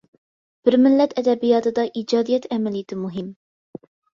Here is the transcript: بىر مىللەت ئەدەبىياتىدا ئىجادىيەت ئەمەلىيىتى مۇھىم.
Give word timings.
بىر 0.69 0.77
مىللەت 0.85 1.13
ئەدەبىياتىدا 1.21 1.85
ئىجادىيەت 2.01 2.51
ئەمەلىيىتى 2.57 3.01
مۇھىم. 3.07 3.33